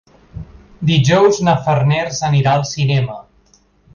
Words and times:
Dijous 0.91 1.41
na 1.49 1.55
Farners 1.67 2.23
anirà 2.31 2.57
al 2.61 2.67
cinema. 2.73 3.21